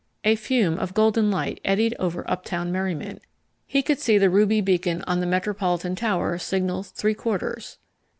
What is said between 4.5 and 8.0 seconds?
beacon on the Metropolitan Tower signal three quarters.